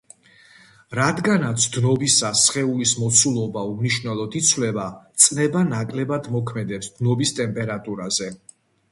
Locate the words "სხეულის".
2.45-2.93